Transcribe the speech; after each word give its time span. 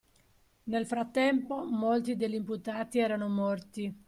Nel 0.63 0.87
frattempo 0.87 1.63
molti 1.63 2.15
degli 2.15 2.33
imputati 2.33 2.97
erano 2.97 3.29
morti 3.29 3.95